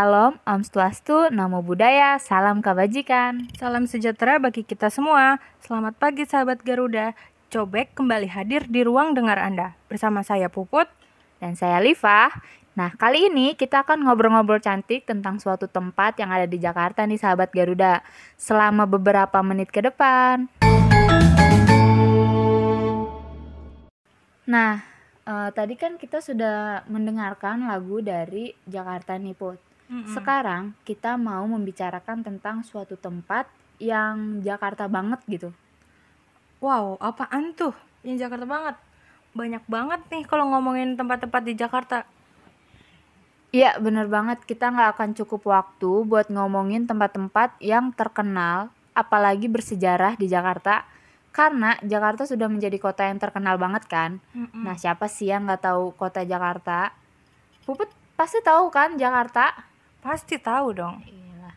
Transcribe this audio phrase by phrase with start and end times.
[0.00, 3.52] Salam, Om Swastiastu, Namo Buddhaya, Salam Kebajikan.
[3.60, 5.36] Salam sejahtera bagi kita semua.
[5.60, 7.12] Selamat pagi sahabat Garuda.
[7.52, 9.76] Cobek kembali hadir di ruang dengar Anda.
[9.92, 10.88] Bersama saya Puput.
[11.36, 12.32] Dan saya Liva.
[12.72, 17.20] Nah, kali ini kita akan ngobrol-ngobrol cantik tentang suatu tempat yang ada di Jakarta nih
[17.20, 18.00] sahabat Garuda.
[18.40, 20.48] Selama beberapa menit ke depan.
[24.48, 24.80] Nah,
[25.28, 29.69] eh, tadi kan kita sudah mendengarkan lagu dari Jakarta nih Put.
[29.90, 30.06] Mm-mm.
[30.06, 33.50] Sekarang kita mau membicarakan tentang suatu tempat
[33.82, 35.50] yang Jakarta banget gitu.
[36.62, 37.74] Wow, apaan tuh?
[38.06, 38.76] Yang Jakarta banget.
[39.34, 42.06] Banyak banget nih kalau ngomongin tempat-tempat di Jakarta.
[43.50, 50.14] Iya bener banget kita nggak akan cukup waktu buat ngomongin tempat-tempat yang terkenal apalagi bersejarah
[50.14, 50.86] di Jakarta
[51.34, 54.22] karena Jakarta sudah menjadi kota yang terkenal banget kan.
[54.38, 54.62] Mm-mm.
[54.62, 56.94] Nah siapa sih yang nggak tahu kota Jakarta?
[57.66, 59.69] Puput pasti tahu kan Jakarta?
[60.00, 61.00] Pasti tahu dong.
[61.04, 61.54] Iyalah.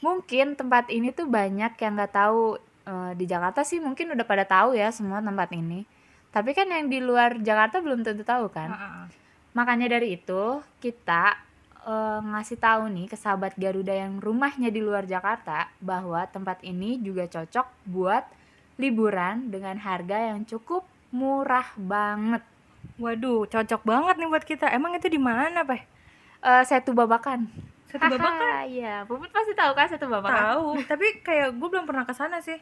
[0.00, 4.42] Mungkin tempat ini tuh banyak yang nggak tahu Eh, di Jakarta sih mungkin udah pada
[4.42, 5.86] tahu ya semua tempat ini.
[6.34, 8.70] Tapi kan yang di luar Jakarta belum tentu tahu kan.
[8.72, 9.06] Ah, ah.
[9.54, 11.38] Makanya dari itu kita
[11.86, 16.98] eh, ngasih tahu nih ke sahabat Garuda yang rumahnya di luar Jakarta bahwa tempat ini
[16.98, 18.24] juga cocok buat
[18.80, 20.82] liburan dengan harga yang cukup
[21.14, 22.42] murah banget.
[22.96, 24.66] Waduh, cocok banget nih buat kita.
[24.72, 25.84] Emang itu di mana, Peh?
[26.40, 27.69] Eh Setu Babakan.
[27.90, 28.38] Satu babak kan?
[28.38, 30.42] Haha, Iya, Puput pasti tahu kan Setu Babakan.
[30.54, 32.58] Tahu, tapi kayak gue belum pernah ke sana sih.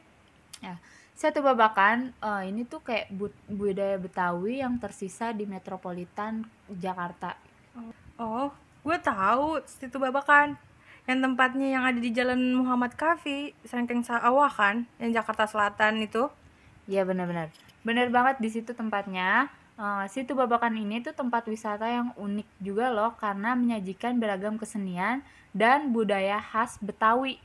[1.19, 7.35] Satu Babakan eh, ini tuh kayak bu- budaya Betawi yang tersisa di metropolitan Jakarta.
[8.19, 8.51] Oh,
[8.83, 10.55] gue tahu situ babakan.
[11.09, 16.29] Yang tempatnya yang ada di Jalan Muhammad Kafi, Sengkeng Sawah kan, yang Jakarta Selatan itu.
[16.87, 17.49] Iya benar-benar.
[17.83, 19.51] Benar banget di situ tempatnya.
[19.79, 25.23] Eh, situ Babakan ini tuh tempat wisata yang unik juga loh karena menyajikan beragam kesenian
[25.55, 27.39] dan budaya khas Betawi.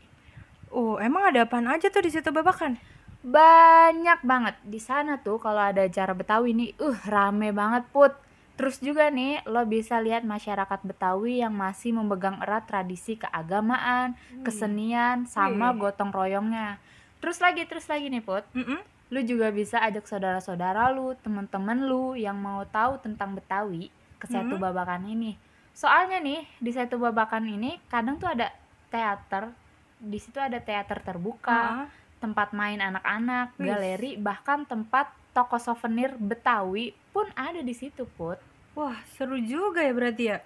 [0.73, 2.81] Oh, emang ada apaan aja tuh di situ babakan?
[3.21, 8.17] Banyak banget di sana tuh kalau ada acara Betawi nih, uh rame banget put.
[8.57, 15.29] Terus juga nih lo bisa lihat masyarakat Betawi yang masih memegang erat tradisi keagamaan, kesenian,
[15.29, 16.81] sama gotong royongnya.
[17.21, 18.41] Terus lagi, terus lagi nih put.
[18.57, 18.92] Mm-mm.
[19.13, 24.57] Lu juga bisa ajak saudara-saudara lu, teman-teman lu yang mau tahu tentang Betawi ke Setu
[24.57, 24.63] Hmm.
[24.65, 25.37] Babakan ini.
[25.77, 28.49] Soalnya nih di Setu Babakan ini kadang tuh ada
[28.89, 29.53] teater,
[30.01, 31.85] di situ ada teater terbuka, Ah,
[32.17, 38.41] tempat main anak-anak, galeri, bahkan tempat toko souvenir Betawi pun ada di situ, Put.
[38.73, 40.41] Wah, seru juga ya berarti ya.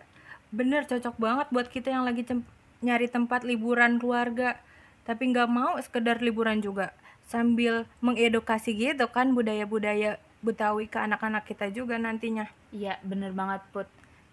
[0.52, 2.28] Bener, cocok banget buat kita yang lagi
[2.84, 4.60] nyari tempat liburan keluarga.
[5.08, 6.92] Tapi nggak mau sekedar liburan juga.
[7.28, 12.48] Sambil mengedukasi gitu kan budaya-budaya Betawi ke anak-anak kita juga nantinya.
[12.72, 13.90] Iya, bener banget, Put.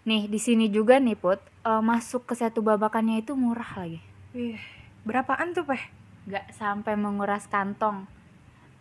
[0.06, 3.98] Nih, di sini juga nih, Put, eh, masuk ke Setu Babakannya itu murah lagi.
[4.36, 4.60] Wih,
[5.02, 5.80] berapaan tuh, Peh?
[6.24, 8.08] nggak sampai menguras kantong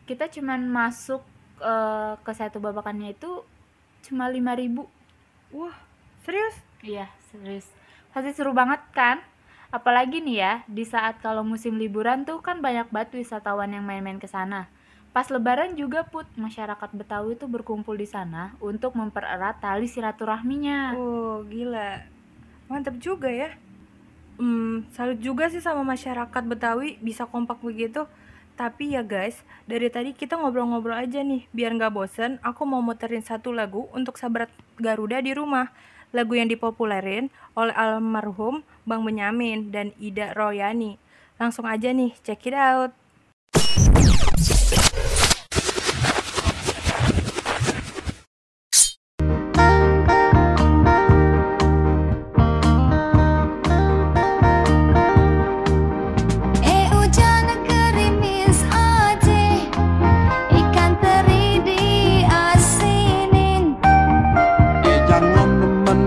[0.08, 1.20] kita cuman masuk
[1.60, 3.44] eh, ke satu babakannya itu
[4.08, 4.88] cuma 5000
[5.52, 5.76] Wah,
[6.24, 6.56] serius?
[6.84, 7.68] iya serius
[8.16, 9.20] pasti seru banget kan
[9.74, 14.22] apalagi nih ya di saat kalau musim liburan tuh kan banyak banget wisatawan yang main-main
[14.22, 14.70] ke sana
[15.14, 21.46] pas lebaran juga put masyarakat Betawi tuh berkumpul di sana untuk mempererat tali silaturahminya Oh,
[21.46, 22.02] gila.
[22.66, 23.54] Mantap juga ya.
[24.42, 28.10] Hmm, salut juga sih sama masyarakat Betawi bisa kompak begitu.
[28.58, 31.46] Tapi ya guys, dari tadi kita ngobrol-ngobrol aja nih.
[31.54, 34.50] Biar nggak bosen, aku mau muterin satu lagu untuk sahabat
[34.82, 35.70] Garuda di rumah.
[36.14, 41.02] Lagu yang dipopulerin oleh almarhum Bang Benyamin dan Ida Royani.
[41.42, 43.03] Langsung aja nih, check it out.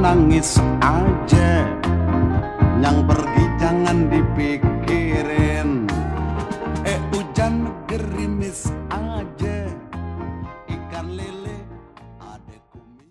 [0.07, 1.67] Menangis aja
[2.79, 5.91] Yang pergi jangan dipikirin
[6.87, 9.67] Eh hujan gerimis aja
[10.71, 11.59] Ikan lele
[12.23, 13.11] ada kumis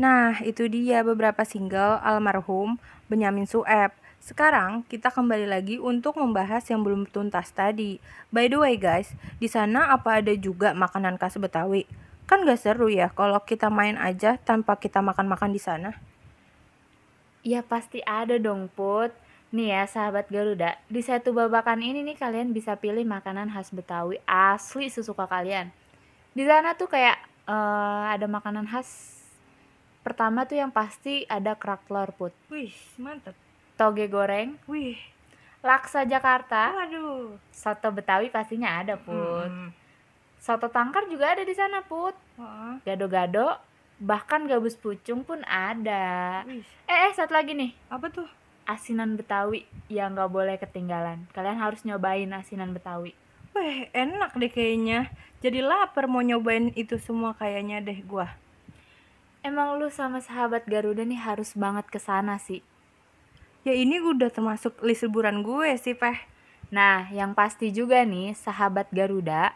[0.00, 2.80] Nah, itu dia beberapa single almarhum
[3.12, 3.92] Benyamin Sueb.
[4.24, 8.00] Sekarang kita kembali lagi untuk membahas yang belum tuntas tadi.
[8.32, 11.84] By the way guys, di sana apa ada juga makanan khas Betawi?
[12.32, 15.92] Kan gak seru ya kalau kita main aja tanpa kita makan-makan di sana.
[17.44, 19.12] Ya pasti ada dong Put
[19.52, 24.22] Nih ya sahabat Garuda Di satu babakan ini nih kalian bisa pilih makanan khas Betawi
[24.24, 25.74] Asli sesuka kalian
[26.32, 27.18] Di sana tuh kayak
[27.50, 29.18] eh, ada makanan khas
[30.06, 33.34] Pertama tuh yang pasti ada kerak telur Put Wih, mantap.
[33.74, 35.02] toge goreng, Wih,
[35.66, 37.34] laksa Jakarta, waduh.
[37.50, 39.50] soto Betawi pastinya ada, Put.
[39.50, 39.81] Mm.
[40.42, 42.18] Soto tangkar juga ada di sana, Put.
[42.82, 43.62] Gado-gado,
[44.02, 46.42] bahkan gabus pucung pun ada.
[46.42, 47.70] wih, Eh, eh, satu lagi nih.
[47.86, 48.26] apa tuh?
[48.66, 51.30] Asinan Betawi yang nggak boleh ketinggalan.
[51.30, 53.14] Kalian harus nyobain asinan Betawi.
[53.54, 55.14] Wih, enak deh kayaknya.
[55.38, 58.34] Jadi lapar mau nyobain itu semua kayaknya deh gua.
[59.46, 62.66] Emang lu sama sahabat Garuda nih harus banget ke sana sih.
[63.62, 66.18] Ya ini udah termasuk list liburan gue sih, Peh.
[66.74, 69.54] Nah, yang pasti juga nih sahabat Garuda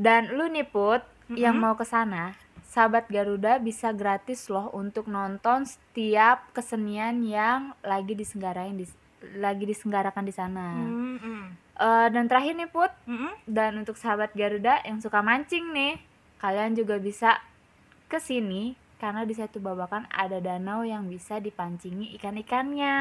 [0.00, 1.68] dan lu nih Put yang Mm-mm.
[1.68, 2.32] mau ke sana,
[2.64, 8.88] sahabat Garuda bisa gratis loh untuk nonton setiap kesenian yang lagi disenggarain di
[9.36, 10.72] lagi disenggarakan di sana.
[10.80, 11.52] Mm-mm.
[11.76, 13.44] Eh, dan terakhir nih Put, Mm-mm.
[13.44, 16.00] dan untuk sahabat Garuda yang suka mancing nih,
[16.40, 17.36] kalian juga bisa
[18.08, 22.96] ke sini karena di satu babakan ada danau yang bisa dipancingi ikan-ikannya.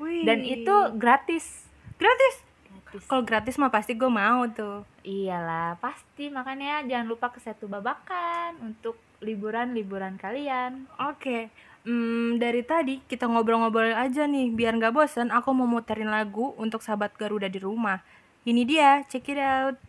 [0.00, 0.24] Wih.
[0.24, 1.68] Dan itu gratis.
[2.00, 2.51] gratis.
[2.92, 3.08] Gratis.
[3.08, 4.84] Kalau gratis mah pasti gue mau tuh.
[5.00, 6.28] Iyalah, pasti.
[6.28, 10.84] Makanya jangan lupa ke Setu Babakan untuk liburan-liburan kalian.
[11.00, 11.48] Oke.
[11.88, 15.32] Hmm, dari tadi kita ngobrol-ngobrol aja nih, biar nggak bosan.
[15.32, 18.04] Aku mau muterin lagu untuk sahabat Garuda di rumah.
[18.44, 19.80] Ini dia, check it out.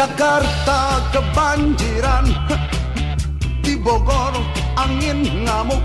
[0.00, 2.24] Jakarta kebanjiran
[3.68, 4.32] Di Bogor
[4.72, 5.84] angin ngamuk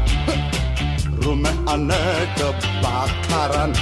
[1.28, 3.76] Rumah aneh kebakaran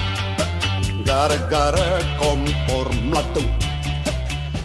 [1.05, 3.45] Gara-gara kompor meletup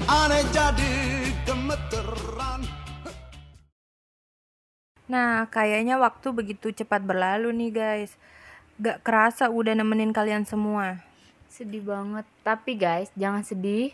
[0.09, 0.97] Aneh jadi
[1.45, 2.65] gemeteran
[5.05, 8.17] Nah, kayaknya waktu begitu cepat berlalu nih guys.
[8.81, 11.05] Gak kerasa udah nemenin kalian semua.
[11.53, 12.25] Sedih banget.
[12.41, 13.93] Tapi guys, jangan sedih.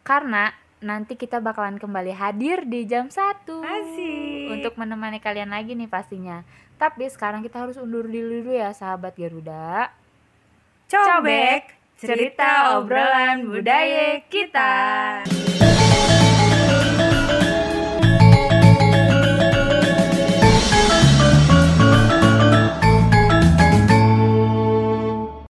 [0.00, 4.46] Karena nanti kita bakalan kembali hadir di jam 1 Asik.
[4.54, 6.46] Untuk menemani kalian lagi nih pastinya.
[6.78, 9.90] Tapi sekarang kita harus undur diri dulu ya sahabat Garuda.
[10.88, 14.72] Cobek, cerita obrolan budaya kita.